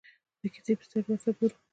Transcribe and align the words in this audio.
د 0.41 0.43
کیسې 0.53 0.73
په 0.77 0.83
سترګه 0.87 1.09
ورته 1.13 1.31
ګورو. 1.37 1.55